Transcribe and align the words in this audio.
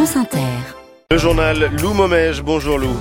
France 0.00 0.16
Inter. 0.16 0.38
Le 1.10 1.18
journal 1.18 1.70
Lou 1.78 1.92
Momège. 1.92 2.40
Bonjour 2.40 2.78
Lou. 2.78 2.96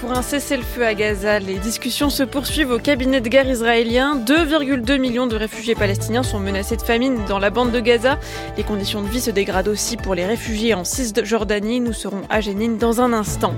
Pour 0.00 0.12
un 0.12 0.22
cessez-le-feu 0.22 0.86
à 0.86 0.94
Gaza, 0.94 1.38
les 1.38 1.58
discussions 1.58 2.08
se 2.08 2.22
poursuivent 2.22 2.70
au 2.70 2.78
cabinet 2.78 3.20
de 3.20 3.28
guerre 3.28 3.46
israélien. 3.46 4.16
2,2 4.16 4.98
millions 4.98 5.26
de 5.26 5.36
réfugiés 5.36 5.74
palestiniens 5.74 6.22
sont 6.22 6.40
menacés 6.40 6.76
de 6.76 6.82
famine 6.82 7.26
dans 7.28 7.38
la 7.38 7.50
bande 7.50 7.72
de 7.72 7.80
Gaza. 7.80 8.18
Les 8.56 8.62
conditions 8.62 9.02
de 9.02 9.08
vie 9.08 9.20
se 9.20 9.30
dégradent 9.30 9.68
aussi 9.68 9.98
pour 9.98 10.14
les 10.14 10.24
réfugiés 10.24 10.72
en 10.72 10.84
Cisjordanie. 10.84 11.80
Nous 11.80 11.92
serons 11.92 12.22
à 12.30 12.40
Génine 12.40 12.78
dans 12.78 13.02
un 13.02 13.12
instant. 13.12 13.52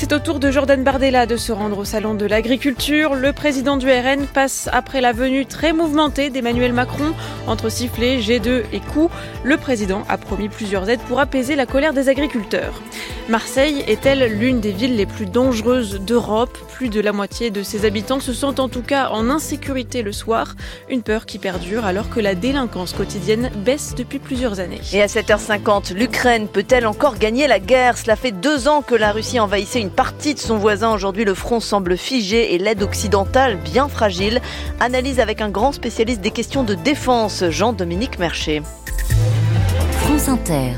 C'est 0.00 0.14
au 0.14 0.18
tour 0.18 0.38
de 0.38 0.50
Jordan 0.50 0.82
Bardella 0.82 1.26
de 1.26 1.36
se 1.36 1.52
rendre 1.52 1.76
au 1.76 1.84
salon 1.84 2.14
de 2.14 2.24
l'agriculture. 2.24 3.14
Le 3.14 3.34
président 3.34 3.76
du 3.76 3.86
RN 3.86 4.26
passe 4.26 4.66
après 4.72 5.02
la 5.02 5.12
venue 5.12 5.44
très 5.44 5.74
mouvementée 5.74 6.30
d'Emmanuel 6.30 6.72
Macron. 6.72 7.12
Entre 7.46 7.68
sifflets, 7.68 8.18
G2 8.18 8.62
et 8.72 8.80
coups, 8.80 9.14
le 9.44 9.58
président 9.58 10.04
a 10.08 10.16
promis 10.16 10.48
plusieurs 10.48 10.88
aides 10.88 11.00
pour 11.00 11.20
apaiser 11.20 11.54
la 11.54 11.66
colère 11.66 11.92
des 11.92 12.08
agriculteurs. 12.08 12.80
Marseille 13.28 13.84
est-elle 13.86 14.38
l'une 14.38 14.60
des 14.60 14.72
villes 14.72 14.96
les 14.96 15.06
plus 15.06 15.26
dangereuses 15.26 16.00
d'Europe? 16.00 16.58
Plus 16.72 16.88
de 16.88 17.00
la 17.00 17.12
moitié 17.12 17.50
de 17.50 17.62
ses 17.62 17.84
habitants 17.84 18.18
se 18.18 18.32
sentent 18.32 18.58
en 18.58 18.70
tout 18.70 18.82
cas 18.82 19.10
en 19.10 19.28
insécurité 19.28 20.02
le 20.02 20.12
soir, 20.12 20.56
une 20.88 21.02
peur 21.02 21.26
qui 21.26 21.38
perdure 21.38 21.84
alors 21.84 22.08
que 22.08 22.18
la 22.20 22.34
délinquance 22.34 22.94
quotidienne 22.94 23.50
baisse 23.54 23.94
depuis 23.94 24.18
plusieurs 24.18 24.58
années. 24.58 24.80
Et 24.92 25.02
à 25.02 25.06
7h50, 25.06 25.94
l'Ukraine 25.94 26.48
peut-elle 26.48 26.86
encore 26.86 27.18
gagner 27.18 27.46
la 27.46 27.60
guerre? 27.60 27.98
Cela 27.98 28.16
fait 28.16 28.32
deux 28.32 28.66
ans 28.66 28.82
que 28.82 28.94
la 28.94 29.12
Russie 29.12 29.38
envahissait 29.38 29.80
une 29.80 29.89
partie 29.90 30.34
de 30.34 30.38
son 30.38 30.56
voisin. 30.56 30.92
Aujourd'hui, 30.92 31.24
le 31.24 31.34
front 31.34 31.60
semble 31.60 31.96
figé 31.96 32.54
et 32.54 32.58
l'aide 32.58 32.82
occidentale 32.82 33.56
bien 33.56 33.88
fragile. 33.88 34.40
Analyse 34.80 35.20
avec 35.20 35.40
un 35.40 35.50
grand 35.50 35.72
spécialiste 35.72 36.20
des 36.20 36.30
questions 36.30 36.62
de 36.62 36.74
défense, 36.74 37.44
Jean-Dominique 37.50 38.18
Mercher. 38.18 38.62
France 40.02 40.28
Inter. 40.28 40.72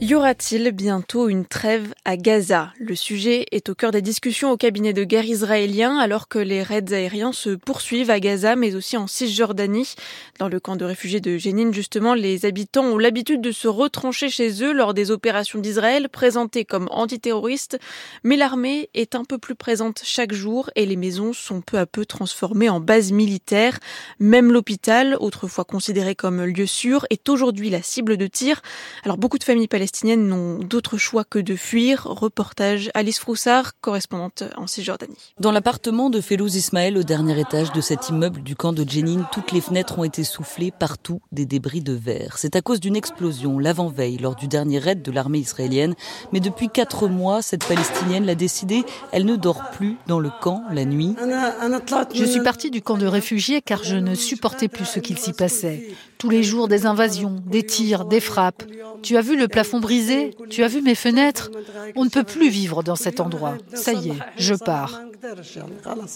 Y 0.00 0.14
aura-t-il 0.14 0.70
bientôt 0.70 1.28
une 1.28 1.44
trêve 1.44 1.92
à 2.04 2.16
Gaza? 2.16 2.72
Le 2.78 2.94
sujet 2.94 3.46
est 3.50 3.68
au 3.68 3.74
cœur 3.74 3.90
des 3.90 4.00
discussions 4.00 4.52
au 4.52 4.56
cabinet 4.56 4.92
de 4.92 5.02
guerre 5.02 5.24
israélien 5.24 5.98
alors 5.98 6.28
que 6.28 6.38
les 6.38 6.62
raids 6.62 6.92
aériens 6.92 7.32
se 7.32 7.50
poursuivent 7.50 8.08
à 8.08 8.20
Gaza 8.20 8.54
mais 8.54 8.76
aussi 8.76 8.96
en 8.96 9.08
Cisjordanie. 9.08 9.96
Dans 10.38 10.46
le 10.46 10.60
camp 10.60 10.76
de 10.76 10.84
réfugiés 10.84 11.18
de 11.18 11.36
Jénine, 11.36 11.74
justement, 11.74 12.14
les 12.14 12.46
habitants 12.46 12.84
ont 12.84 12.96
l'habitude 12.96 13.40
de 13.40 13.50
se 13.50 13.66
retrancher 13.66 14.30
chez 14.30 14.62
eux 14.62 14.72
lors 14.72 14.94
des 14.94 15.10
opérations 15.10 15.58
d'Israël 15.58 16.08
présentées 16.08 16.64
comme 16.64 16.86
antiterroristes, 16.92 17.80
mais 18.22 18.36
l'armée 18.36 18.90
est 18.94 19.16
un 19.16 19.24
peu 19.24 19.38
plus 19.38 19.56
présente 19.56 20.02
chaque 20.04 20.32
jour 20.32 20.70
et 20.76 20.86
les 20.86 20.96
maisons 20.96 21.32
sont 21.32 21.60
peu 21.60 21.76
à 21.76 21.86
peu 21.86 22.06
transformées 22.06 22.68
en 22.68 22.78
bases 22.78 23.10
militaires. 23.10 23.80
Même 24.20 24.52
l'hôpital, 24.52 25.16
autrefois 25.18 25.64
considéré 25.64 26.14
comme 26.14 26.44
lieu 26.44 26.66
sûr, 26.66 27.04
est 27.10 27.28
aujourd'hui 27.28 27.68
la 27.68 27.82
cible 27.82 28.16
de 28.16 28.28
tir. 28.28 28.62
Alors 29.02 29.18
beaucoup 29.18 29.38
de 29.38 29.44
familles 29.44 29.66
palestiniennes 29.66 29.87
palestiniennes 29.88 30.28
n'ont 30.28 30.58
d'autre 30.58 30.98
choix 30.98 31.24
que 31.24 31.38
de 31.38 31.56
fuir. 31.56 32.02
Reportage 32.04 32.90
Alice 32.92 33.18
Froussard, 33.18 33.72
correspondante 33.80 34.42
en 34.58 34.66
Cisjordanie. 34.66 35.32
Dans 35.40 35.50
l'appartement 35.50 36.10
de 36.10 36.20
Felouz 36.20 36.56
Ismaël, 36.56 36.98
au 36.98 37.02
dernier 37.02 37.40
étage 37.40 37.72
de 37.72 37.80
cet 37.80 38.10
immeuble 38.10 38.42
du 38.42 38.54
camp 38.54 38.74
de 38.74 38.86
Jenin, 38.86 39.26
toutes 39.32 39.50
les 39.50 39.62
fenêtres 39.62 39.98
ont 39.98 40.04
été 40.04 40.24
soufflées, 40.24 40.70
partout 40.70 41.22
des 41.32 41.46
débris 41.46 41.80
de 41.80 41.94
verre. 41.94 42.36
C'est 42.36 42.54
à 42.54 42.60
cause 42.60 42.80
d'une 42.80 42.96
explosion 42.96 43.58
l'avant-veille 43.58 44.18
lors 44.18 44.36
du 44.36 44.46
dernier 44.46 44.78
raid 44.78 45.00
de 45.00 45.10
l'armée 45.10 45.38
israélienne. 45.38 45.94
Mais 46.34 46.40
depuis 46.40 46.68
quatre 46.68 47.08
mois, 47.08 47.40
cette 47.40 47.64
palestinienne 47.64 48.26
l'a 48.26 48.34
décidé, 48.34 48.84
elle 49.12 49.24
ne 49.24 49.36
dort 49.36 49.70
plus 49.70 49.96
dans 50.06 50.20
le 50.20 50.28
camp 50.42 50.64
la 50.70 50.84
nuit. 50.84 51.16
Je 52.14 52.24
suis 52.26 52.42
partie 52.42 52.70
du 52.70 52.82
camp 52.82 52.98
de 52.98 53.06
réfugiés 53.06 53.62
car 53.62 53.84
je 53.84 53.96
ne 53.96 54.14
supportais 54.14 54.68
plus 54.68 54.84
ce 54.84 55.00
qu'il 55.00 55.16
s'y 55.16 55.32
passait. 55.32 55.94
Tous 56.18 56.30
les 56.30 56.42
jours, 56.42 56.66
des 56.68 56.84
invasions, 56.84 57.36
des 57.46 57.64
tirs, 57.64 58.04
des 58.04 58.20
frappes. 58.20 58.64
Tu 59.02 59.16
as 59.16 59.20
vu 59.20 59.38
le 59.38 59.46
plafond 59.46 59.78
brisé? 59.78 60.34
Tu 60.50 60.64
as 60.64 60.68
vu 60.68 60.82
mes 60.82 60.96
fenêtres? 60.96 61.50
On 61.94 62.04
ne 62.04 62.10
peut 62.10 62.24
plus 62.24 62.50
vivre 62.50 62.82
dans 62.82 62.96
cet 62.96 63.20
endroit. 63.20 63.56
Ça 63.74 63.92
y 63.92 64.08
est, 64.08 64.18
je 64.36 64.54
pars. 64.54 65.00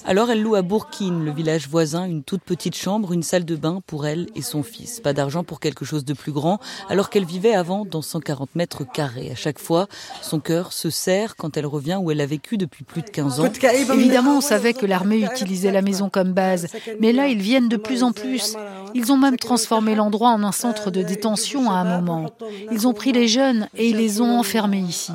Alors 0.05 0.31
elle 0.31 0.43
loue 0.43 0.55
à 0.55 0.63
Bourkine, 0.63 1.25
le 1.25 1.33
village 1.33 1.69
voisin, 1.69 2.05
une 2.05 2.23
toute 2.23 2.43
petite 2.43 2.77
chambre, 2.77 3.13
une 3.13 3.23
salle 3.23 3.45
de 3.45 3.57
bain 3.57 3.81
pour 3.87 4.07
elle 4.07 4.29
et 4.35 4.43
son 4.43 4.63
fils. 4.63 5.01
Pas 5.01 5.13
d'argent 5.13 5.45
pour 5.45 5.61
quelque 5.61 5.85
chose 5.85 6.05
de 6.05 6.15
plus 6.15 6.33
grand, 6.33 6.59
alors 6.89 7.11
qu'elle 7.11 7.25
vivait 7.25 7.55
avant 7.55 7.85
dans 7.85 8.03
140 8.03 8.55
mètres 8.55 8.85
carrés. 8.85 9.31
À 9.31 9.35
chaque 9.35 9.59
fois, 9.59 9.87
son 10.21 10.41
cœur 10.41 10.73
se 10.73 10.91
serre 10.91 11.37
quand 11.37 11.57
elle 11.57 11.67
revient 11.67 11.99
où 12.01 12.11
elle 12.11 12.21
a 12.21 12.27
vécu 12.27 12.57
depuis 12.59 12.85
plus 12.85 13.03
de 13.03 13.11
15 13.11 13.41
ans. 13.41 13.53
Évidemment, 13.93 14.39
on 14.39 14.41
savait 14.41 14.75
que 14.75 14.87
l'armée 14.87 15.19
utilisait 15.19 15.73
la 15.73 15.83
maison 15.83 16.09
comme 16.09 16.33
base, 16.33 16.69
mais 17.01 17.13
là, 17.13 17.29
ils 17.29 17.43
viennent 17.43 17.69
de 17.69 17.77
plus 17.77 18.03
en 18.03 18.13
plus. 18.13 18.57
Ils 18.95 19.11
ont 19.13 19.17
même 19.17 19.37
transformé 19.37 19.92
l'endroit 19.95 20.31
en 20.31 20.43
un 20.43 20.53
centre 20.53 20.91
de 20.91 21.03
détention 21.03 21.71
à 21.71 21.75
un 21.75 22.01
moment. 22.01 22.31
Ils 22.71 22.87
ont 22.87 22.93
pris 22.93 23.13
les 23.13 23.29
jeunes 23.29 23.69
et 23.77 23.89
ils 23.89 23.97
les 23.97 24.21
ont 24.21 24.39
enfermés 24.39 24.81
ici. 24.81 25.13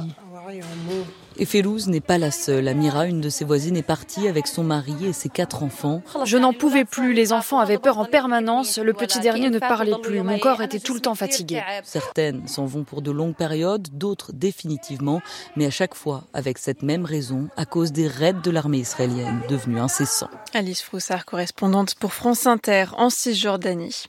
Et 1.39 1.45
Félouz 1.45 1.87
n'est 1.87 2.01
pas 2.01 2.17
la 2.17 2.31
seule. 2.31 2.67
Amira, 2.67 3.05
une 3.05 3.21
de 3.21 3.29
ses 3.29 3.45
voisines, 3.45 3.77
est 3.77 3.83
partie 3.83 4.27
avec 4.27 4.47
son 4.47 4.63
mari 4.63 4.95
et 5.05 5.13
ses 5.13 5.29
quatre 5.29 5.61
enfants. 5.61 6.01
Je 6.25 6.37
n'en 6.37 6.51
pouvais 6.51 6.83
plus. 6.83 7.13
Les 7.13 7.31
enfants 7.31 7.59
avaient 7.59 7.77
peur 7.77 7.99
en 7.99 8.05
permanence. 8.05 8.79
Le 8.79 8.93
petit 8.93 9.19
dernier 9.19 9.51
ne 9.51 9.59
parlait 9.59 9.93
plus. 10.01 10.21
Mon 10.21 10.39
corps 10.39 10.63
était 10.63 10.79
tout 10.79 10.95
le 10.95 10.99
temps 10.99 11.13
fatigué. 11.13 11.61
Certaines 11.83 12.47
s'en 12.47 12.65
vont 12.65 12.83
pour 12.83 13.03
de 13.03 13.11
longues 13.11 13.35
périodes, 13.35 13.87
d'autres 13.91 14.31
définitivement, 14.33 15.21
mais 15.55 15.65
à 15.67 15.69
chaque 15.69 15.93
fois 15.93 16.23
avec 16.33 16.57
cette 16.57 16.81
même 16.81 17.05
raison, 17.05 17.49
à 17.55 17.65
cause 17.65 17.91
des 17.91 18.07
raids 18.07 18.33
de 18.43 18.51
l'armée 18.51 18.79
israélienne, 18.79 19.41
devenus 19.47 19.81
incessants. 19.81 20.29
Alice 20.53 20.81
Froussard, 20.81 21.25
correspondante 21.25 21.95
pour 21.95 22.13
France 22.13 22.47
Inter 22.47 22.85
en 22.97 23.09
Cisjordanie. 23.09 24.05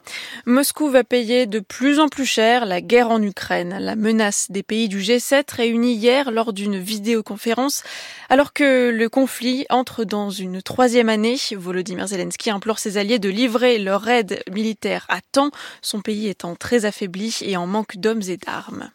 Moscou 0.47 0.89
va 0.89 1.05
payer 1.05 1.47
de 1.47 1.61
plus 1.61 2.01
en 2.01 2.09
plus 2.09 2.27
cher 2.27 2.65
la 2.65 2.81
guerre 2.81 3.11
en 3.11 3.23
Ukraine. 3.23 3.77
La 3.79 3.97
menace 3.97 4.47
des 4.51 4.63
pays 4.63 4.89
du 4.89 5.01
G7 5.01 5.45
réunis 5.55 5.95
hier 5.95 6.31
lors 6.31 6.53
d'une 6.53 6.79
vidéo 6.79 7.18
conférence. 7.23 7.83
Alors 8.29 8.53
que 8.53 8.91
le 8.91 9.09
conflit 9.09 9.67
entre 9.71 10.05
dans 10.05 10.31
une 10.31 10.63
troisième 10.63 11.09
année, 11.09 11.37
Volodymyr 11.53 12.09
Zelensky 12.09 12.51
implore 12.51 12.79
ses 12.79 12.97
alliés 12.97 13.19
de 13.19 13.29
livrer 13.29 13.79
leur 13.79 14.09
aide 14.09 14.43
militaire 14.51 15.07
à 15.09 15.21
temps, 15.21 15.51
son 15.83 16.01
pays 16.01 16.29
étant 16.29 16.55
très 16.55 16.85
affaibli 16.85 17.39
et 17.43 17.57
en 17.57 17.67
manque 17.67 17.97
d'hommes 17.97 18.23
et 18.29 18.37
d'armes. 18.37 18.91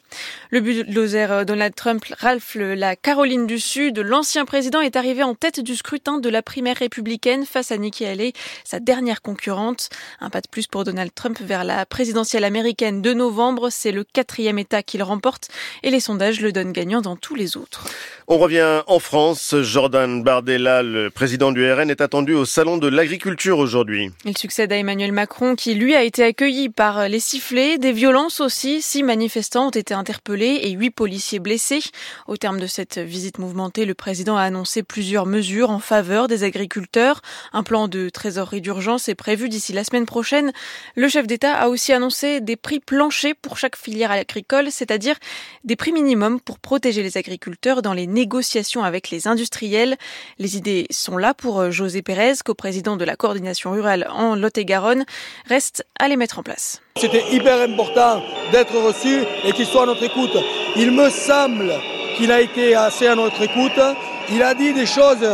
Le 0.50 0.60
bulldozer 0.60 1.46
Donald 1.46 1.74
Trump 1.76 2.04
ralph 2.20 2.56
la 2.56 2.96
Caroline 2.96 3.48
du 3.48 3.60
Sud. 3.60 4.00
L'ancien 4.00 4.46
président 4.46 4.82
est 4.82 4.96
arrivé 4.96 5.24
en 5.24 5.36
tête 5.36 5.60
du 5.60 5.76
scrutin 5.76 6.20
de 6.20 6.30
la 6.30 6.42
primaire 6.42 6.78
républicaine 6.78 7.46
face 7.46 7.72
à 7.72 7.78
Nikki 7.78 8.06
Haley, 8.06 8.34
sa 8.64 8.80
dernière 8.80 9.22
concurrente. 9.22 9.90
Un 10.20 10.30
pas 10.30 10.42
de 10.42 10.48
plus 10.48 10.68
pour 10.68 10.84
Donald 10.84 11.12
Trump 11.14 11.40
vers 11.42 11.64
la 11.64 11.86
présidentielle 11.86 12.44
américaine 12.44 13.02
de 13.02 13.14
novembre. 13.14 13.70
C'est 13.70 13.92
le 13.92 14.04
quatrième 14.04 14.60
État 14.60 14.84
qu'il 14.84 15.04
remporte 15.04 15.50
et 15.82 15.90
les 15.90 16.00
sondages 16.00 16.42
le 16.42 16.52
donnent 16.52 16.74
gagnant 16.74 17.02
dans 17.02 17.16
tous 17.16 17.36
les 17.36 17.58
autres. 17.58 17.88
On 18.30 18.38
revient 18.38 18.84
en 18.88 19.00
France. 19.00 19.54
Jordan 19.64 20.24
Bardella, 20.24 20.82
le 20.82 21.10
président 21.10 21.52
du 21.52 21.70
RN, 21.70 21.90
est 21.90 22.00
attendu 22.00 22.34
au 22.34 22.46
Salon 22.46 22.78
de 22.78 22.88
l'Agriculture 22.88 23.58
aujourd'hui. 23.58 24.12
Il 24.24 24.38
succède 24.38 24.72
à 24.72 24.78
Emmanuel 24.78 25.12
Macron 25.12 25.56
qui, 25.56 25.74
lui, 25.76 25.94
a 25.94 26.04
été 26.04 26.24
accueilli 26.24 26.70
par 26.70 27.10
les 27.10 27.20
sifflets, 27.20 27.78
des 27.78 27.92
violences 27.92 28.40
aussi. 28.40 28.82
Six 28.82 29.04
manifestants 29.04 29.68
ont 29.68 29.72
été 29.72 29.94
interpellés 29.94 30.62
et 30.64 30.72
huit 30.72 30.90
policiers 30.92 31.40
blessés. 31.40 31.82
Au 32.28 32.38
terme 32.38 32.62
de 32.62 32.68
cette 32.68 32.98
visite 32.98 33.40
mouvementée, 33.40 33.84
le 33.84 33.94
président 33.94 34.38
a 34.38 34.44
annoncé 34.44 34.84
plusieurs 34.84 35.26
mesures 35.26 35.70
en 35.70 35.80
faveur 35.80 36.30
des 36.30 36.46
agriculteurs. 36.46 37.22
Un 37.52 37.64
plan 37.64 37.90
de 37.90 38.08
trésorerie 38.08 38.62
d'urgence 38.62 39.10
est 39.10 39.16
prévu 39.16 39.50
d'ici 39.50 39.74
la 39.74 39.84
semaine 39.84 40.06
prochaine. 40.06 40.54
Le 40.96 41.10
chef 41.10 41.28
d'État 41.28 41.56
a 41.56 41.68
aussi 41.68 41.92
annoncé 41.92 42.40
des 42.40 42.56
prix 42.56 42.80
planchers 42.80 43.36
pour 43.42 43.58
chaque 43.58 43.76
filière 43.76 44.12
agricole, 44.12 44.72
c'est-à-dire 44.72 45.16
des 45.66 45.76
prix 45.76 45.92
minimums 45.92 46.40
pour 46.40 46.60
protéger 46.60 47.04
les 47.04 47.18
agriculteurs 47.18 47.82
dans 47.82 47.94
les 47.94 48.13
négociations 48.14 48.84
avec 48.84 49.10
les 49.10 49.28
industriels. 49.28 49.98
Les 50.40 50.56
idées 50.56 50.88
sont 50.90 51.18
là 51.18 51.34
pour 51.34 51.60
euh, 51.60 51.72
José 51.72 52.02
Pérez, 52.02 52.36
coprésident 52.46 52.96
de 52.96 53.04
la 53.04 53.16
coordination 53.16 53.72
rurale 53.72 54.08
en 54.12 54.36
Lot-et-Garonne. 54.36 55.04
Reste 55.50 55.86
à 56.00 56.08
les 56.08 56.16
mettre 56.16 56.40
en 56.40 56.44
place. 56.44 56.82
C'était 56.98 57.26
hyper 57.32 57.60
important 57.62 58.22
d'être 58.52 58.76
reçu 58.78 59.24
et 59.44 59.52
qu'il 59.52 59.66
soit 59.66 59.84
à 59.84 59.88
notre 59.88 60.04
écoute. 60.04 60.38
Il 60.78 60.92
me 60.92 61.10
semble 61.10 61.74
qu'il 62.16 62.32
a 62.32 62.40
été 62.40 62.76
assez 62.76 63.08
à 63.08 63.16
notre 63.16 63.42
écoute. 63.42 63.82
Il 64.32 64.42
a 64.42 64.54
dit 64.54 64.74
des 64.74 64.86
choses 64.86 65.28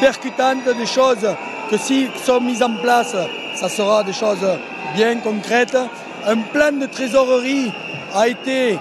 percutantes, 0.00 0.64
des 0.64 0.86
choses 0.86 1.26
que 1.70 1.78
s'ils 1.78 2.10
sont 2.24 2.40
mises 2.40 2.62
en 2.62 2.76
place, 2.76 3.14
ça 3.54 3.68
sera 3.68 4.02
des 4.04 4.12
choses 4.12 4.46
bien 4.94 5.16
concrètes. 5.16 5.76
Un 6.26 6.38
plan 6.38 6.72
de 6.72 6.86
trésorerie 6.86 7.72
a 8.14 8.28
été 8.28 8.78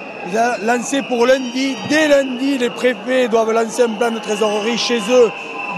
lancé 0.64 1.02
pour 1.04 1.26
lundi. 1.26 1.76
Dès 1.90 2.08
lundi, 2.08 2.58
les 2.58 2.70
préfets 2.70 3.28
doivent 3.28 3.52
lancer 3.52 3.84
un 3.84 3.94
plan 3.94 4.12
de 4.12 4.20
trésorerie 4.20 4.78
chez 4.78 5.00
eux, 5.10 5.30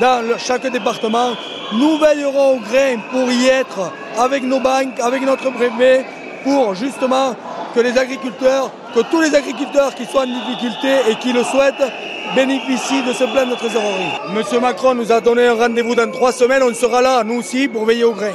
dans 0.01 0.37
chaque 0.37 0.65
département. 0.71 1.31
Nous 1.73 1.97
veillerons 1.97 2.55
au 2.55 2.59
grain 2.59 2.97
pour 3.11 3.29
y 3.31 3.47
être 3.47 3.91
avec 4.17 4.43
nos 4.43 4.59
banques, 4.59 4.99
avec 5.01 5.21
notre 5.23 5.51
préfet, 5.51 6.05
pour 6.43 6.73
justement 6.73 7.35
que 7.75 7.79
les 7.79 7.97
agriculteurs, 7.97 8.71
que 8.95 9.01
tous 9.01 9.21
les 9.21 9.35
agriculteurs 9.35 9.93
qui 9.93 10.05
sont 10.05 10.19
en 10.19 10.25
difficulté 10.25 10.89
et 11.09 11.15
qui 11.15 11.31
le 11.31 11.43
souhaitent, 11.43 11.91
bénéficient 12.35 13.03
de 13.03 13.13
ce 13.13 13.23
plan 13.25 13.45
de 13.45 13.55
trésorerie. 13.55 14.11
Monsieur 14.33 14.59
Macron 14.59 14.95
nous 14.95 15.11
a 15.11 15.21
donné 15.21 15.47
un 15.47 15.53
rendez-vous 15.53 15.95
dans 15.95 16.09
trois 16.11 16.31
semaines, 16.31 16.63
on 16.63 16.73
sera 16.73 17.01
là, 17.01 17.23
nous 17.23 17.35
aussi, 17.35 17.67
pour 17.67 17.85
veiller 17.85 18.03
au 18.03 18.13
grain. 18.13 18.33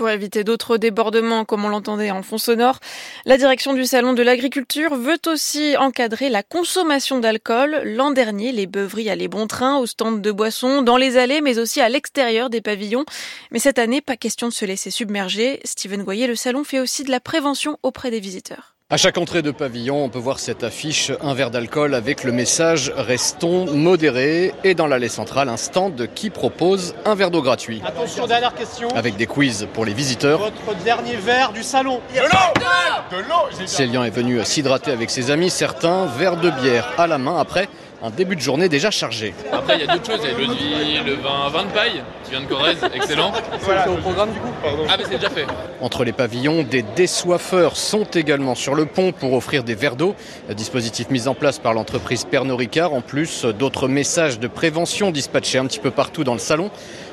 Pour 0.00 0.08
éviter 0.08 0.44
d'autres 0.44 0.78
débordements 0.78 1.44
comme 1.44 1.62
on 1.66 1.68
l'entendait 1.68 2.10
en 2.10 2.22
fond 2.22 2.38
sonore, 2.38 2.78
la 3.26 3.36
direction 3.36 3.74
du 3.74 3.84
Salon 3.84 4.14
de 4.14 4.22
l'Agriculture 4.22 4.94
veut 4.94 5.20
aussi 5.26 5.76
encadrer 5.76 6.30
la 6.30 6.42
consommation 6.42 7.18
d'alcool. 7.18 7.82
L'an 7.84 8.10
dernier, 8.10 8.50
les 8.50 8.66
beuveries 8.66 9.10
allaient 9.10 9.28
bon 9.28 9.46
train 9.46 9.76
au 9.76 9.84
stand 9.84 10.22
de 10.22 10.32
boissons, 10.32 10.80
dans 10.80 10.96
les 10.96 11.18
allées, 11.18 11.42
mais 11.42 11.58
aussi 11.58 11.82
à 11.82 11.90
l'extérieur 11.90 12.48
des 12.48 12.62
pavillons. 12.62 13.04
Mais 13.50 13.58
cette 13.58 13.78
année, 13.78 14.00
pas 14.00 14.16
question 14.16 14.48
de 14.48 14.54
se 14.54 14.64
laisser 14.64 14.90
submerger. 14.90 15.60
Steven 15.64 16.02
Goyer, 16.02 16.28
le 16.28 16.34
salon 16.34 16.64
fait 16.64 16.80
aussi 16.80 17.04
de 17.04 17.10
la 17.10 17.20
prévention 17.20 17.78
auprès 17.82 18.10
des 18.10 18.20
visiteurs. 18.20 18.76
À 18.92 18.96
chaque 18.96 19.18
entrée 19.18 19.40
de 19.40 19.52
pavillon, 19.52 20.02
on 20.02 20.08
peut 20.08 20.18
voir 20.18 20.40
cette 20.40 20.64
affiche, 20.64 21.12
un 21.20 21.32
verre 21.32 21.52
d'alcool 21.52 21.94
avec 21.94 22.24
le 22.24 22.32
message 22.32 22.92
Restons 22.96 23.72
modérés. 23.72 24.52
Et 24.64 24.74
dans 24.74 24.88
l'allée 24.88 25.08
centrale, 25.08 25.48
un 25.48 25.56
stand 25.56 26.08
qui 26.12 26.28
propose 26.28 26.96
un 27.04 27.14
verre 27.14 27.30
d'eau 27.30 27.40
gratuit. 27.40 27.80
Attention, 27.86 28.26
dernière 28.26 28.52
question. 28.52 28.88
Avec 28.96 29.14
des 29.14 29.26
quiz 29.26 29.68
pour 29.74 29.84
les 29.84 29.94
visiteurs. 29.94 30.40
Votre 30.40 30.76
dernier 30.82 31.14
verre 31.14 31.52
du 31.52 31.62
salon. 31.62 32.00
De 32.12 32.20
l'eau 32.20 33.16
De 33.16 33.28
l'eau 33.28 33.64
Célian 33.64 34.02
est 34.02 34.10
venu 34.10 34.44
s'hydrater 34.44 34.90
avec 34.90 35.10
ses 35.10 35.30
amis, 35.30 35.50
certains 35.50 36.06
verre 36.06 36.36
de 36.36 36.50
bière 36.50 36.88
à 36.98 37.06
la 37.06 37.18
main 37.18 37.38
après 37.38 37.68
un 38.02 38.10
début 38.10 38.36
de 38.36 38.40
journée 38.40 38.68
déjà 38.68 38.90
chargé. 38.90 39.34
Après, 39.52 39.76
il 39.76 39.80
y 39.80 39.88
a 39.88 39.92
d'autres 39.92 40.10
choses. 40.10 40.20
Il 40.24 40.30
y 40.30 40.34
a 40.34 40.38
l'eau 40.38 40.54
de 40.54 40.58
vie, 40.58 41.00
le 41.04 41.14
vin, 41.14 41.48
vin 41.50 41.64
de 41.64 41.70
paille, 41.70 42.02
qui 42.24 42.30
vient 42.30 42.40
de 42.40 42.46
Corrèze, 42.46 42.78
excellent. 42.94 43.32
Voilà, 43.60 43.84
c'est 43.84 43.90
au 43.90 43.96
programme 43.96 44.32
du 44.32 44.40
coup 44.40 44.48
Ah, 44.88 44.96
mais 44.98 45.04
c'est 45.04 45.16
déjà 45.16 45.30
fait. 45.30 45.46
Entre 45.80 46.04
les 46.04 46.12
pavillons, 46.12 46.62
des 46.62 46.82
dessoiffeurs 46.82 47.76
sont 47.76 48.04
également 48.04 48.54
sur 48.54 48.74
le 48.74 48.86
pont 48.86 49.12
pour 49.12 49.34
offrir 49.34 49.64
des 49.64 49.74
verres 49.74 49.96
d'eau. 49.96 50.14
Dispositif 50.50 51.10
mis 51.10 51.28
en 51.28 51.34
place 51.34 51.58
par 51.58 51.74
l'entreprise 51.74 52.24
Pernod 52.24 52.58
Ricard. 52.58 52.92
En 52.92 53.00
plus, 53.02 53.44
d'autres 53.44 53.88
messages 53.88 54.38
de 54.38 54.48
prévention 54.48 55.10
dispatchés 55.10 55.58
un 55.58 55.66
petit 55.66 55.80
peu 55.80 55.90
partout 55.90 56.24
dans 56.24 56.34
le 56.34 56.38
salon. 56.38 56.70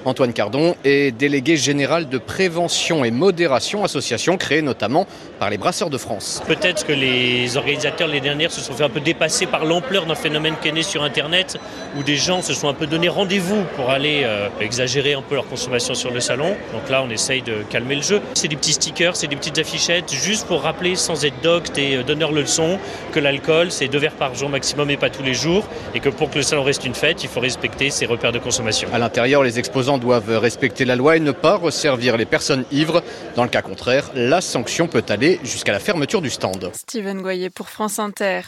Antoine 0.08 0.32
Cardon 0.32 0.76
est 0.86 1.12
délégué 1.12 1.58
général 1.58 2.08
de 2.08 2.18
prévention 2.18 3.04
et 3.04 3.12
modération, 3.12 3.84
association 3.84 4.38
créée 4.38 4.62
notamment 4.62 5.06
par 5.38 5.50
les 5.50 5.58
Brasseurs 5.58 5.90
de 5.90 5.98
France. 5.98 6.42
Peut-être 6.48 6.86
que 6.86 6.94
les 6.94 7.58
organisateurs 7.58 8.08
les 8.08 8.22
dernières 8.22 8.52
se 8.52 8.62
sont 8.62 8.74
fait 8.74 8.86
un 8.86 8.90
peu 8.90 9.02
dépasser 9.02 9.46
par 9.46 9.66
l'ampleur 9.66 10.06
d'un 10.06 10.16
phénomène 10.16 10.56
qui 10.62 10.70
est 10.70 10.72
né 10.72 10.82
sur 10.82 11.04
Internet, 11.04 11.60
où 11.98 12.04
des 12.04 12.16
gens 12.16 12.42
se 12.42 12.54
sont 12.54 12.70
un 12.70 12.74
peu 12.74 12.88
donné 12.88 13.10
rendez-vous 13.10 13.64
pour 13.76 13.90
aller 13.90 14.22
euh, 14.24 14.48
exagérer 14.62 15.14
un 15.14 15.22
peu 15.22 15.36
leur 15.36 15.48
consommation 15.48 15.94
sur 15.94 16.12
le 16.12 16.22
salon. 16.22 16.56
Donc 16.74 16.90
là, 16.90 17.04
on 17.06 17.10
essaye 17.10 17.42
de 17.42 17.64
calmer 17.70 17.96
le 17.96 18.02
jeu. 18.02 18.22
C'est 18.34 18.48
des 18.48 18.56
petits 18.56 18.74
stickers, 18.74 19.16
c'est 19.16 19.28
des 19.28 19.36
petites 19.36 19.58
affichettes, 19.58 20.14
juste 20.14 20.48
pour 20.48 20.62
rappeler 20.62 20.96
sans 20.96 21.26
être 21.26 21.42
docte 21.44 21.78
et 21.78 21.98
euh, 21.98 22.04
donneur 22.04 22.32
le 22.32 22.42
leçon 22.42 22.80
que 23.12 23.20
l'alcool, 23.20 23.72
c'est 23.72 23.90
deux 23.90 24.00
verres 24.00 24.14
par 24.14 24.36
jour 24.36 24.50
maximum 24.50 24.90
et 24.90 24.98
pas 24.98 25.10
tous 25.10 25.24
les 25.24 25.34
jours, 25.34 25.68
et 25.94 26.00
que 26.00 26.10
pour 26.10 26.30
que 26.30 26.38
le 26.38 26.44
salon 26.44 26.64
reste 26.64 26.86
une 26.86 26.96
fête, 26.96 27.24
il 27.24 27.30
faut 27.30 27.42
respecter 27.42 27.90
ses 27.90 28.06
repères 28.06 28.32
de 28.32 28.40
consommation. 28.40 28.88
À 28.94 29.00
l'intérieur, 29.00 29.44
les 29.44 29.60
exposants 29.60 29.97
doivent 29.98 30.38
respecter 30.38 30.86
la 30.86 30.96
loi 30.96 31.18
et 31.18 31.20
ne 31.20 31.32
pas 31.32 31.56
resservir 31.56 32.18
les 32.18 32.26
personnes 32.26 32.66
ivres. 32.72 33.04
Dans 33.36 33.44
le 33.44 33.50
cas 33.50 33.62
contraire, 33.62 34.10
la 34.16 34.42
sanction 34.42 34.88
peut 34.88 35.04
aller 35.10 35.40
jusqu'à 35.44 35.72
la 35.72 35.80
fermeture 35.80 36.22
du 36.22 36.30
stand. 36.30 36.72
Steven 36.74 37.22
Goyer 37.22 37.50
pour 37.50 37.70
France 37.70 38.00
Inter. 38.00 38.42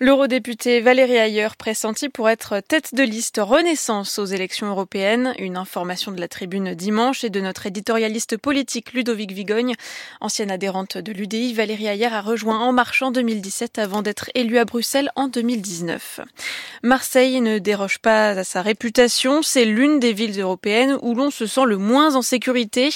L'eurodéputé 0.00 0.80
Valérie 0.80 1.16
Ayer 1.16 1.48
pressenti 1.58 2.08
pour 2.08 2.28
être 2.28 2.60
tête 2.60 2.94
de 2.94 3.02
liste 3.02 3.40
Renaissance 3.42 4.18
aux 4.18 4.24
élections 4.24 4.68
européennes. 4.68 5.34
Une 5.38 5.56
information 5.56 6.12
de 6.12 6.20
la 6.20 6.28
tribune 6.28 6.74
dimanche 6.74 7.24
et 7.24 7.30
de 7.30 7.40
notre 7.40 7.66
éditorialiste 7.66 8.36
politique 8.36 8.92
Ludovic 8.92 9.32
Vigogne. 9.32 9.74
Ancienne 10.20 10.50
adhérente 10.50 10.98
de 10.98 11.12
l'UDI, 11.12 11.54
Valérie 11.54 11.86
Ayer 11.86 12.06
a 12.06 12.20
rejoint 12.20 12.58
En 12.58 12.72
Marche 12.72 13.02
en 13.02 13.10
2017 13.10 13.78
avant 13.78 14.02
d'être 14.02 14.30
élue 14.34 14.58
à 14.58 14.64
Bruxelles 14.64 15.10
en 15.16 15.28
2019. 15.28 16.20
Marseille 16.82 17.40
ne 17.40 17.58
déroge 17.58 17.98
pas 17.98 18.30
à 18.30 18.44
sa 18.44 18.62
réputation. 18.62 19.42
C'est 19.42 19.64
l'une 19.64 20.00
des 20.00 20.12
villes 20.12 20.40
européennes 20.40 20.81
où 21.02 21.14
l'on 21.14 21.30
se 21.30 21.46
sent 21.46 21.64
le 21.66 21.78
moins 21.78 22.16
en 22.16 22.22
sécurité. 22.22 22.90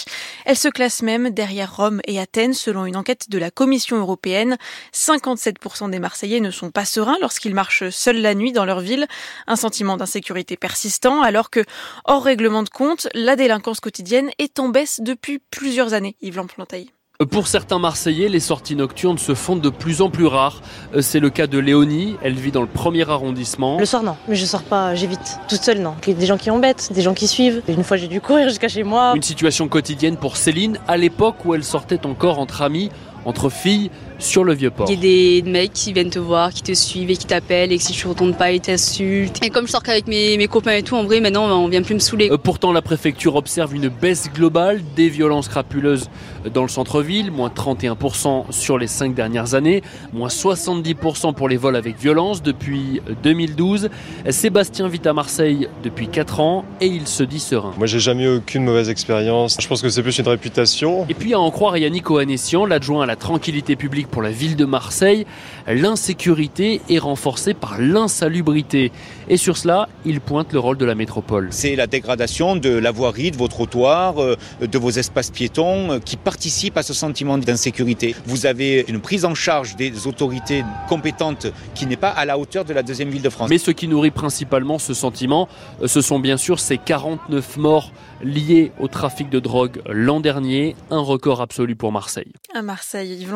Elle 0.45 0.57
se 0.57 0.69
classe 0.69 1.03
même 1.03 1.31
derrière 1.31 1.77
Rome 1.77 2.01
et 2.07 2.19
Athènes 2.21 2.55
selon 2.55 2.87
une 2.87 2.97
enquête 2.97 3.31
de 3.31 3.39
la 3.39 3.51
Commission 3.51 3.97
européenne. 3.99 4.57
57% 4.93 5.91
des 5.91 5.99
Marseillais 5.99 6.41
ne 6.41 6.51
sont 6.51 6.71
pas 6.71 6.85
sereins 6.85 7.19
lorsqu'ils 7.21 7.55
marchent 7.55 7.89
seuls 7.91 8.21
la 8.21 8.35
nuit 8.35 8.53
dans 8.53 8.65
leur 8.65 8.81
ville. 8.81 9.07
Un 9.47 9.57
sentiment 9.57 9.97
d'insécurité 9.97 10.57
persistant 10.57 11.23
alors 11.23 11.51
que, 11.51 11.65
hors 12.05 12.25
règlement 12.25 12.63
de 12.63 12.69
compte, 12.69 13.09
la 13.15 13.37
délinquance 13.37 13.81
quotidienne 13.81 14.31
est 14.39 14.59
en 14.59 14.69
baisse 14.69 15.01
depuis 15.01 15.39
plusieurs 15.39 15.95
années. 15.95 16.17
Yves 16.21 16.37
Lamplantaille. 16.37 16.96
Pour 17.31 17.49
certains 17.49 17.79
Marseillais, 17.79 18.29
les 18.29 18.41
sorties 18.41 18.77
nocturnes 18.77 19.17
se 19.17 19.35
font 19.35 19.57
de 19.57 19.71
plus 19.71 20.03
en 20.03 20.11
plus 20.11 20.27
rares. 20.27 20.61
C'est 21.01 21.19
le 21.19 21.31
cas 21.31 21.47
de 21.47 21.59
Léonie, 21.59 22.17
elle 22.23 22.35
vit 22.35 22.53
dans 22.53 22.61
le 22.61 22.67
premier 22.67 23.09
arrondissement. 23.09 23.79
Le 23.79 23.87
soir 23.87 24.03
non, 24.03 24.17
mais 24.29 24.35
je 24.35 24.45
sors 24.45 24.63
pas, 24.63 24.95
j'évite. 24.95 25.39
Toute 25.49 25.63
seule 25.63 25.79
non. 25.79 25.95
Il 26.07 26.13
y 26.13 26.17
a 26.17 26.21
des 26.21 26.27
gens 26.27 26.37
qui 26.37 26.51
embêtent, 26.51 26.93
des 26.93 27.01
gens 27.01 27.15
qui 27.15 27.27
suivent. 27.27 27.63
Une 27.69 27.85
fois 27.85 27.97
j'ai 27.97 28.09
dû 28.09 28.21
courir 28.21 28.51
jusqu'à 28.51 28.69
chez 28.69 28.83
moi. 28.83 29.15
Une 29.17 29.23
situation 29.23 29.67
quotidienne 29.67 30.19
pour 30.19 30.37
Céline 30.37 30.79
à 30.89 30.99
l'époque 30.99 31.37
où 31.47 31.55
elle 31.55 31.65
sortait 31.65 32.05
encore 32.05 32.39
entre 32.39 32.61
amis, 32.61 32.91
entre 33.25 33.49
filles, 33.49 33.91
sur 34.19 34.45
le 34.45 34.55
vieux 34.55 34.71
port. 34.71 34.87
Il 34.89 34.95
y 34.95 34.99
a 34.99 35.01
des 35.01 35.51
mecs 35.51 35.73
qui 35.73 35.93
viennent 35.93 36.11
te 36.11 36.19
voir, 36.19 36.53
qui 36.53 36.63
te 36.63 36.73
suivent 36.75 37.11
et 37.11 37.17
qui 37.17 37.27
t'appellent 37.27 37.73
et 37.73 37.79
que 37.79 37.83
si 37.83 37.93
tu 37.93 38.07
retournes 38.07 38.35
pas, 38.35 38.53
ils 38.53 38.61
t'insultent. 38.61 39.45
Et 39.45 39.51
comme 39.51 39.67
je 39.67 39.73
sors 39.73 39.83
qu'avec 39.83 40.07
mes, 40.07 40.37
mes 40.37 40.49
copains 40.49 40.73
et 40.73 40.83
tout, 40.83 40.97
en 40.97 41.05
vrai, 41.05 41.21
maintenant, 41.21 41.47
on 41.47 41.69
vient 41.69 41.83
plus 41.83 41.95
me 41.95 41.99
saouler. 42.01 42.31
Euh, 42.31 42.39
pourtant, 42.39 42.73
la 42.73 42.83
préfecture 42.83 43.37
observe 43.37 43.75
une 43.75 43.89
baisse 43.89 44.31
globale 44.33 44.81
des 44.95 45.09
violences 45.09 45.49
crapuleuses 45.49 46.09
dans 46.53 46.63
le 46.63 46.69
centre-ville, 46.69 47.31
moins 47.31 47.49
31% 47.49 48.51
sur 48.51 48.79
les 48.79 48.87
cinq 48.87 49.15
dernières 49.15 49.55
années, 49.55 49.83
moins 50.13 50.29
70% 50.29 51.35
pour 51.35 51.49
les 51.49 51.57
vols 51.57 51.77
avec 51.77 51.99
violence 51.99 52.43
depuis 52.43 53.01
2012. 53.23 53.89
Sébastien 54.31 54.89
vit 54.89 55.01
à 55.05 55.13
Marseille 55.13 55.69
depuis 55.83 56.09
4 56.09 56.41
ans 56.41 56.65
et 56.81 56.87
il 56.87 57.07
se 57.07 57.23
dit 57.23 57.41
serein. 57.41 57.73
Moi, 57.77 57.87
j'ai 57.87 58.01
jamais 58.01 58.25
eu 58.25 58.37
aucune 58.37 58.65
mauvaise 58.65 58.89
expérience. 58.89 59.57
Je 59.61 59.67
pense 59.67 59.83
que 59.83 59.89
c'est 59.89 60.03
plus 60.03 60.19
une 60.19 60.29
réputation. 60.29 61.07
Et 61.09 61.15
puis, 61.15 61.35
à 61.35 61.41
en 61.41 61.51
croire 61.51 61.77
Yannick 61.77 62.11
Ohanessian, 62.11 62.65
l'adjoint 62.65 63.03
à 63.03 63.07
la 63.07 63.17
tranquillité 63.17 63.77
publique 63.77 64.06
pour 64.07 64.23
la 64.23 64.31
ville 64.31 64.57
de 64.57 64.65
Marseille, 64.65 65.27
l'insécurité 65.67 66.81
est 66.89 66.99
renforcée 66.99 67.55
par 67.55 67.79
l'insalubrité. 67.79 68.93
Et 69.29 69.37
sur 69.37 69.57
cela, 69.57 69.89
il 70.05 70.21
pointe 70.21 70.53
le 70.53 70.59
rôle 70.59 70.79
de 70.79 70.85
la 70.85 70.95
métropole. 70.95 71.49
C'est 71.51 71.77
la 71.77 71.87
dégradation 71.87 72.57
de 72.57 72.71
la 72.71 72.91
voirie, 72.91 73.31
de 73.31 73.37
vos 73.37 73.49
trottoirs, 73.49 74.23
euh, 74.23 74.37
de 74.61 74.79
vos 74.79 74.91
espaces 74.91 75.31
piétons 75.31 75.93
euh, 75.93 75.99
qui 75.99 76.17
participent 76.17 76.77
à 76.77 76.83
ce 76.83 76.95
sentiment 76.95 77.39
d'insécurité. 77.39 78.15
Vous 78.27 78.47
avez 78.47 78.85
une 78.89 79.01
prise 79.01 79.25
en 79.25 79.35
charge 79.35 79.77
des 79.77 80.07
autorités 80.07 80.65
compétentes 80.89 81.49
qui 81.75 81.87
n'est 81.87 81.97
pas 81.97 82.11
à 82.11 82.25
la 82.25 82.39
hauteur 82.39 82.65
de 82.65 82.73
la 82.73 82.83
deuxième 82.83 83.11
ville 83.11 83.23
de 83.23 83.31
France. 83.31 83.51
Mais 83.51 83.59
ce 83.59 83.71
qui 83.71 83.89
nourrit 83.89 84.11
principalement 84.11 84.79
ce 84.79 84.95
sentiment, 84.95 85.49
euh, 85.83 85.89
ce 85.89 86.01
sont 86.01 86.19
bien 86.19 86.37
sûr 86.37 86.61
ces 86.61 86.79
49 86.79 87.57
morts 87.57 87.93
liés 88.23 88.73
au 88.79 88.89
trafic 88.89 89.29
de 89.29 89.41
drogue 89.41 89.83
l'an 89.89 90.21
dernier, 90.21 90.77
un 90.91 91.01
record 91.01 91.41
absolu 91.41 91.77
pour 91.77 91.93
Marseille. 91.93 92.33
À 92.55 92.63
Marseille, 92.63 93.19
Yves 93.21 93.35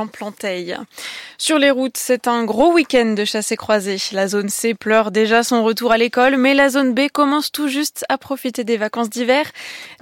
Sur 1.38 1.58
les 1.58 1.70
routes, 1.70 1.96
c'est 1.96 2.28
un 2.28 2.44
gros 2.44 2.72
week-end 2.72 3.14
de 3.14 3.24
chasse 3.24 3.52
et 3.52 3.56
croisée. 3.56 3.96
La 4.12 4.28
zone 4.28 4.48
C 4.48 4.74
pleure 4.74 5.10
déjà 5.10 5.42
son 5.42 5.64
retour 5.64 5.92
à 5.92 5.98
l'école, 5.98 6.36
mais 6.36 6.54
la 6.54 6.68
zone 6.68 6.94
B 6.94 7.08
commence 7.12 7.50
tout 7.50 7.68
juste 7.68 8.04
à 8.08 8.18
profiter 8.18 8.64
des 8.64 8.76
vacances 8.76 9.10
d'hiver. 9.10 9.50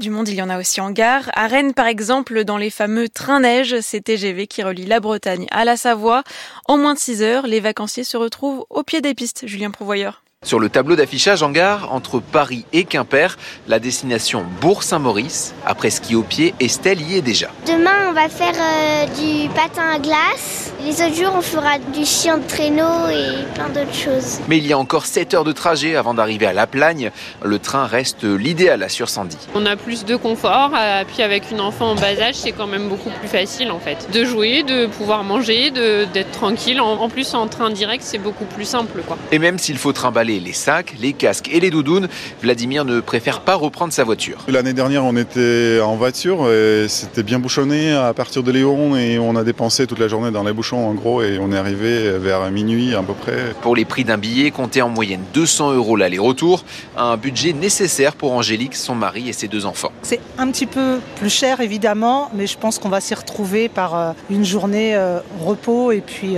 Du 0.00 0.11
monde, 0.11 0.29
il 0.29 0.35
y 0.35 0.43
en 0.43 0.50
a 0.50 0.59
aussi 0.59 0.81
en 0.81 0.91
gare. 0.91 1.31
À 1.35 1.47
Rennes, 1.47 1.75
par 1.75 1.87
exemple, 1.87 2.45
dans 2.45 2.59
les 2.59 2.71
fameux 2.71 3.09
trains 3.09 3.41
neige, 3.41 3.81
c'est 3.81 4.00
TGV 4.00 4.47
qui 4.47 4.62
relie 4.62 4.87
la 4.87 5.00
Bretagne 5.00 5.47
à 5.50 5.65
la 5.65 5.77
Savoie. 5.77 6.25
En 6.67 6.77
moins 6.77 6.95
de 6.95 6.99
6 6.99 7.23
heures, 7.23 7.47
les 7.47 7.61
vacanciers 7.61 8.05
se 8.05 8.17
retrouvent 8.17 8.67
au 8.71 8.83
pied 8.83 9.00
des 9.00 9.15
pistes. 9.15 9.47
Julien 9.47 9.71
Prouvoyeur. 9.71 10.23
Sur 10.47 10.61
le 10.61 10.68
tableau 10.68 10.95
d'affichage 10.95 11.42
en 11.42 11.50
gare, 11.50 11.92
entre 11.92 12.21
Paris 12.21 12.64
et 12.73 12.85
Quimper, 12.85 13.37
la 13.66 13.80
destination 13.80 14.45
Bourg-Saint-Maurice. 14.61 15.52
Après 15.66 15.90
ski 15.90 16.14
au 16.14 16.23
pied, 16.23 16.54
Estelle 16.61 17.02
y 17.02 17.16
est 17.16 17.23
déjà. 17.23 17.49
Demain, 17.66 18.09
on 18.09 18.12
va 18.12 18.28
faire 18.28 18.54
euh, 18.54 19.07
du 19.21 19.49
patin 19.49 19.83
à 19.97 19.99
glace. 19.99 20.73
Les 20.85 21.02
autres 21.02 21.16
jours, 21.16 21.33
on 21.37 21.42
fera 21.42 21.80
du 21.92 22.04
chien 22.04 22.38
de 22.38 22.47
traîneau 22.47 23.09
et 23.11 23.42
plein 23.54 23.68
d'autres 23.68 23.92
choses. 23.92 24.38
Mais 24.47 24.59
il 24.59 24.66
y 24.68 24.73
a 24.73 24.78
encore 24.78 25.07
7 25.07 25.35
heures 25.35 25.42
de 25.45 25.50
trajet 25.50 25.97
avant 25.97 26.14
d'arriver 26.14 26.47
à 26.47 26.52
La 26.52 26.68
Plagne. 26.68 27.11
Le 27.45 27.59
train 27.59 27.87
reste 27.87 28.23
l'idéal 28.23 28.85
à 28.85 28.88
Sur-Sandy. 28.88 29.37
On 29.57 29.66
a 29.66 29.75
plus 29.75 30.04
de 30.04 30.14
confort, 30.14 30.71
euh, 30.78 31.02
puis 31.04 31.25
avec 31.25 31.50
une 31.50 31.61
enfant 31.61 31.90
en 31.90 31.95
bas 31.97 32.16
âge, 32.21 32.37
c'est 32.37 32.52
quand 32.52 32.68
même 32.68 32.88
beaucoup 32.88 33.11
plus 33.11 33.28
facile 33.28 33.73
en 33.73 33.80
fait. 33.80 34.09
De 34.12 34.25
jouer, 34.25 34.62
de 34.62 34.87
pouvoir 34.87 35.25
manger, 35.25 35.73
d'être 35.73 36.30
tranquille. 36.30 36.80
En, 36.80 36.92
en, 36.92 37.09
plus, 37.09 37.35
en 37.35 37.49
train 37.49 37.71
direct, 37.71 38.04
c'est 38.07 38.18
beaucoup 38.18 38.45
plus 38.45 38.64
simple. 38.64 39.02
Quoi. 39.04 39.18
Et 39.33 39.40
même 39.40 39.59
s'il 39.59 39.78
faut 39.78 39.92
trimballer 39.92 40.28
les 40.29 40.53
sacs, 40.53 40.95
les 41.01 41.15
casques 41.15 41.49
et 41.51 41.61
les 41.61 41.71
doudounes, 41.71 42.09
Vladimir 42.43 42.85
ne 42.85 43.01
préfère 43.01 43.41
pas 43.41 43.55
reprendre 43.55 43.93
sa 43.93 44.05
voiture. 44.05 44.45
L'année 44.49 44.75
dernière, 44.75 45.05
on 45.05 45.17
était 45.17 45.81
en 45.83 45.97
voiture 45.97 46.51
et 46.51 46.87
c'était 46.89 47.23
bien 47.23 47.39
bouchonné 47.39 47.93
à 47.93 48.13
partir 48.13 48.43
de 48.43 48.53
Léon 48.53 48.97
et 48.97 49.19
on 49.19 49.35
a 49.37 49.45
dépensé 49.45 49.87
toute 49.87 49.99
la 49.99 50.09
journée 50.09 50.31
dans 50.31 50.45
les 50.45 50.53
bouchons 50.53 50.87
en 50.87 50.95
gros 50.95 51.23
et 51.23 51.39
on 51.41 51.51
est 51.53 51.57
arrivé 51.57 52.19
vers 52.19 52.51
minuit 52.51 52.95
à 52.95 53.03
peu 53.03 53.15
près. 53.15 53.55
Pour 53.63 53.75
les 53.75 53.85
prix 53.85 54.05
d'un 54.05 54.19
billet, 54.19 54.51
comptez 54.51 54.83
en 54.83 54.89
moyenne 54.89 55.23
200 55.35 55.73
euros 55.73 55.97
l'aller-retour, 55.97 56.65
un 56.97 57.17
budget 57.17 57.53
nécessaire 57.53 58.15
pour 58.15 58.33
Angélique, 58.33 58.77
son 58.77 58.95
mari 58.95 59.29
et 59.29 59.33
ses 59.33 59.49
deux 59.49 59.65
enfants. 59.65 59.93
C'est 60.03 60.21
un 60.37 60.51
petit 60.51 60.67
peu 60.67 60.99
plus 61.17 61.31
cher 61.31 61.61
évidemment, 61.61 62.31
mais 62.35 62.47
je 62.47 62.59
pense 62.59 62.79
qu'on 62.79 62.89
va 62.89 63.01
s'y 63.01 63.15
retrouver 63.15 63.69
par 63.69 64.15
une 64.31 64.45
journée 64.45 64.99
repos 65.41 65.93
et 65.93 66.01
puis 66.01 66.37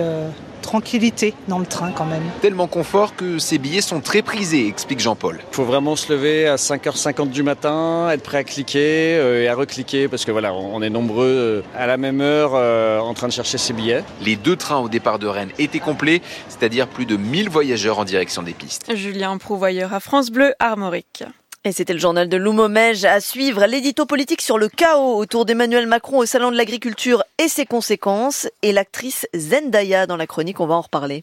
tranquillité 0.71 1.35
dans 1.49 1.59
le 1.59 1.67
train 1.67 1.91
quand 1.91 2.05
même. 2.05 2.23
Tellement 2.43 2.69
confort 2.69 3.17
que 3.17 3.41
ces 3.41 3.59
billets 3.59 3.81
sont 3.81 4.01
très 4.01 4.23
prisés, 4.23 4.69
explique 4.69 5.01
Jean-Paul. 5.01 5.41
Il 5.51 5.55
faut 5.57 5.65
vraiment 5.65 5.97
se 5.97 6.13
lever 6.13 6.47
à 6.47 6.55
5h50 6.55 7.31
du 7.31 7.43
matin, 7.43 8.09
être 8.13 8.23
prêt 8.23 8.39
à 8.39 8.45
cliquer 8.45 9.17
euh, 9.17 9.43
et 9.43 9.49
à 9.49 9.57
recliquer 9.57 10.07
parce 10.07 10.25
que 10.25 10.31
voilà, 10.31 10.55
on 10.55 10.81
est 10.81 10.89
nombreux 10.89 11.27
euh, 11.27 11.63
à 11.77 11.89
la 11.89 11.97
même 11.97 12.21
heure 12.21 12.53
euh, 12.55 13.01
en 13.01 13.15
train 13.15 13.27
de 13.27 13.33
chercher 13.33 13.59
ses 13.59 13.73
billets. 13.73 14.05
Les 14.25 14.37
deux 14.37 14.55
trains 14.55 14.79
au 14.79 14.89
départ 14.89 15.19
de 15.19 15.27
Rennes 15.27 15.51
étaient 15.59 15.81
complets, 15.81 16.23
c'est-à-dire 16.49 16.87
plus 16.87 17.05
de 17.05 17.17
1000 17.17 17.51
voyageurs 17.51 17.99
en 17.99 18.05
direction 18.05 18.45
des 18.45 18.53
pistes. 18.53 18.95
Julien 18.95 19.39
Prouvoyeur 19.39 19.93
à 19.93 19.99
France 19.99 20.31
Bleu 20.31 20.55
Armorique. 20.61 21.25
Et 21.63 21.73
c'était 21.73 21.93
le 21.93 21.99
journal 21.99 22.27
de 22.27 22.39
Loumomège 22.39 23.05
à 23.05 23.21
suivre 23.21 23.67
l'édito 23.67 24.07
politique 24.07 24.41
sur 24.41 24.57
le 24.57 24.71
chaos 24.71 25.19
autour 25.19 25.45
d'Emmanuel 25.45 25.87
Macron 25.87 26.17
au 26.17 26.25
Salon 26.25 26.51
de 26.51 26.57
l'Agriculture 26.57 27.23
et 27.37 27.49
ses 27.49 27.67
conséquences 27.67 28.49
et 28.63 28.73
l'actrice 28.73 29.27
Zendaya 29.37 30.07
dans 30.07 30.17
la 30.17 30.27
chronique, 30.27 30.61
on 30.61 30.67
va 30.67 30.77
en 30.77 30.81
reparler. 30.81 31.23